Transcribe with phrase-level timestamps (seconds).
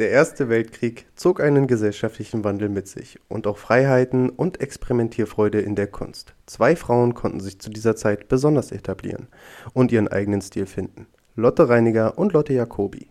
[0.00, 5.74] Der Erste Weltkrieg zog einen gesellschaftlichen Wandel mit sich und auch Freiheiten und Experimentierfreude in
[5.74, 6.34] der Kunst.
[6.46, 9.28] Zwei Frauen konnten sich zu dieser Zeit besonders etablieren
[9.74, 13.08] und ihren eigenen Stil finden: Lotte Reiniger und Lotte Jacobi.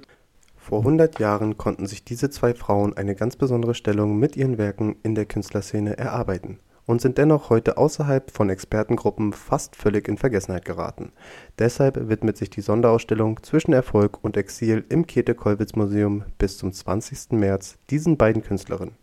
[0.57, 4.95] Vor 100 Jahren konnten sich diese zwei Frauen eine ganz besondere Stellung mit ihren Werken
[5.03, 6.57] in der Künstlerszene erarbeiten
[6.89, 11.11] und sind dennoch heute außerhalb von Expertengruppen fast völlig in Vergessenheit geraten.
[11.59, 17.33] Deshalb widmet sich die Sonderausstellung Zwischen Erfolg und Exil im Käthe-Kollwitz-Museum bis zum 20.
[17.33, 18.95] März diesen beiden Künstlerinnen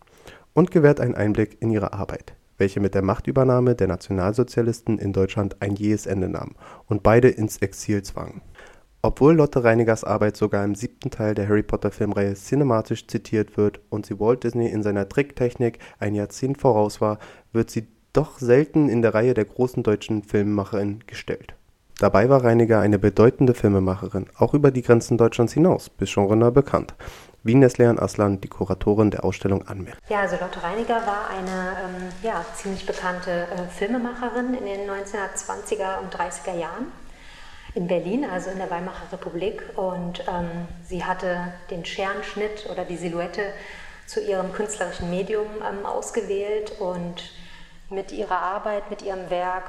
[0.52, 5.62] und gewährt einen Einblick in ihre Arbeit, welche mit der Machtübernahme der Nationalsozialisten in Deutschland
[5.62, 6.56] ein jähes Ende nahm
[6.86, 8.40] und beide ins Exil zwang
[9.06, 14.18] obwohl Lotte Reinigers Arbeit sogar im siebten Teil der Harry-Potter-Filmreihe cinematisch zitiert wird und sie
[14.18, 17.20] Walt Disney in seiner Tricktechnik ein Jahrzehnt voraus war,
[17.52, 21.54] wird sie doch selten in der Reihe der großen deutschen Filmemacherinnen gestellt.
[22.00, 26.94] Dabei war Reiniger eine bedeutende Filmemacherin, auch über die Grenzen Deutschlands hinaus, bis genrenah bekannt,
[27.44, 30.00] wie Neslihan Aslan, die Kuratorin der Ausstellung, anmerkt.
[30.10, 36.00] Ja, also Lotte Reiniger war eine ähm, ja, ziemlich bekannte äh, Filmemacherin in den 1920er
[36.02, 36.86] und 30er Jahren
[37.76, 39.62] in Berlin, also in der Weimarer Republik.
[39.76, 43.52] Und ähm, sie hatte den Scherenschnitt oder die Silhouette
[44.06, 47.30] zu ihrem künstlerischen Medium ähm, ausgewählt und
[47.90, 49.64] mit ihrer Arbeit, mit ihrem Werk,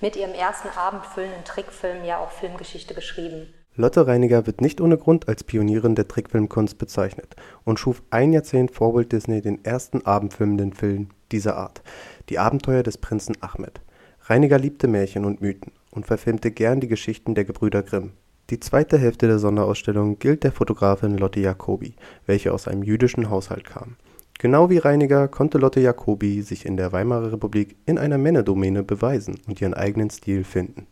[0.00, 3.52] mit ihrem ersten abendfüllenden Trickfilm ja auch Filmgeschichte geschrieben.
[3.74, 8.70] Lotte Reiniger wird nicht ohne Grund als Pionierin der Trickfilmkunst bezeichnet und schuf ein Jahrzehnt
[8.70, 11.82] vor Walt Disney den ersten abendfilmenden Film dieser Art,
[12.30, 13.80] Die Abenteuer des Prinzen Ahmed.
[14.28, 18.12] Reiniger liebte Märchen und Mythen und verfilmte gern die Geschichten der Gebrüder Grimm.
[18.50, 21.94] Die zweite Hälfte der Sonderausstellung gilt der Fotografin Lotte Jacobi,
[22.26, 23.96] welche aus einem jüdischen Haushalt kam.
[24.40, 29.40] Genau wie Reiniger konnte Lotte Jacobi sich in der Weimarer Republik in einer Männerdomäne beweisen
[29.46, 30.88] und ihren eigenen Stil finden.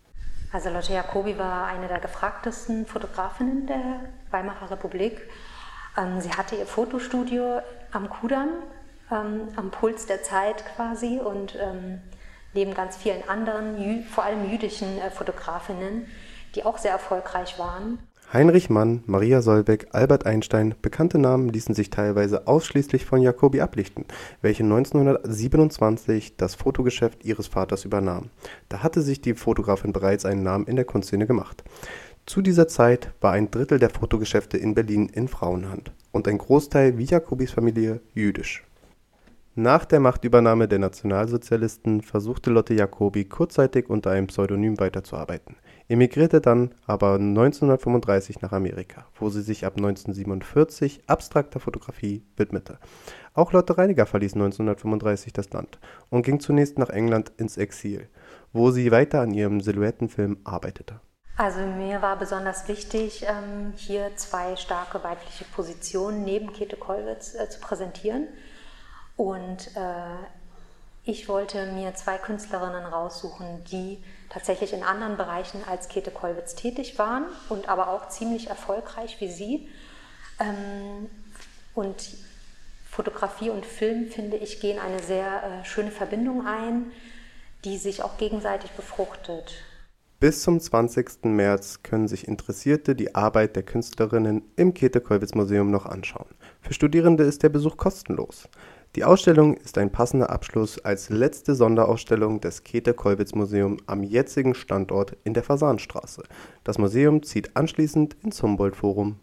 [0.53, 5.21] Also Lotte Jacobi war eine der gefragtesten Fotografinnen der Weimarer Republik.
[5.99, 7.59] Ähm, sie hatte ihr Fotostudio
[7.91, 8.51] am Kudamm,
[9.11, 11.99] ähm, am Puls der Zeit quasi und ähm,
[12.55, 16.07] neben ganz vielen anderen, vor allem jüdischen äh, Fotografinnen,
[16.55, 17.99] die auch sehr erfolgreich waren.
[18.33, 24.07] Heinrich Mann, Maria Solbeck, Albert Einstein, bekannte Namen ließen sich teilweise ausschließlich von Jacobi ablichten,
[24.43, 28.31] welche 1927 das Fotogeschäft ihres Vaters übernahm.
[28.69, 31.63] Da hatte sich die Fotografin bereits einen Namen in der Kunstszene gemacht.
[32.27, 36.99] Zu dieser Zeit war ein Drittel der Fotogeschäfte in Berlin in Frauenhand und ein Großteil
[36.99, 38.65] wie Jacobis Familie jüdisch.
[39.57, 45.55] Nach der Machtübernahme der Nationalsozialisten versuchte Lotte Jacobi kurzzeitig unter einem Pseudonym weiterzuarbeiten,
[45.87, 52.81] emigrierte dann aber 1935 nach Amerika, wo sie sich ab 1947 abstrakter Fotografie widmete.
[53.33, 55.79] Auch Lotte Reiniger verließ 1935 das Land
[56.11, 58.09] und ging zunächst nach England ins Exil,
[58.53, 60.99] wo sie weiter an ihrem Silhouettenfilm arbeitete.
[61.37, 67.49] Also mir war besonders wichtig, ähm, hier zwei starke weibliche Positionen neben Käthe Kollwitz äh,
[67.49, 68.27] zu präsentieren.
[69.17, 70.25] Und äh,
[71.05, 76.99] ich wollte mir zwei Künstlerinnen raussuchen, die tatsächlich in anderen Bereichen als Käthe Kollwitz tätig
[76.99, 79.69] waren und aber auch ziemlich erfolgreich wie sie.
[80.41, 81.11] Ähm,
[81.75, 82.17] und
[82.87, 86.93] Fotografie und Film, finde ich, gehen eine sehr äh, schöne Verbindung ein,
[87.65, 89.53] die sich auch gegenseitig befruchtet.
[90.21, 91.25] Bis zum 20.
[91.25, 96.31] März können sich Interessierte die Arbeit der Künstlerinnen im Käthe-Kollwitz-Museum noch anschauen.
[96.61, 98.49] Für Studierende ist der Besuch kostenlos.
[98.97, 105.35] Die Ausstellung ist ein passender Abschluss als letzte Sonderausstellung des Käthe-Kollwitz-Museum am jetzigen Standort in
[105.35, 106.23] der Fasanstraße.
[106.63, 109.17] Das Museum zieht anschließend ins Humboldt-Forum